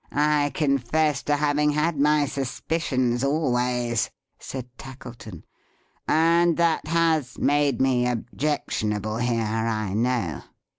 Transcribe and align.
"I 0.11 0.49
confess 0.55 1.21
to 1.21 1.35
having 1.35 1.69
had 1.69 1.99
my 1.99 2.25
suspicions 2.25 3.23
always," 3.23 4.09
said 4.39 4.67
Tackleton. 4.75 5.43
"And 6.07 6.57
that 6.57 6.87
has 6.87 7.37
made 7.37 7.79
me 7.79 8.07
objectionable 8.07 9.17
here, 9.17 9.37
I 9.45 9.93
know." 9.93 10.41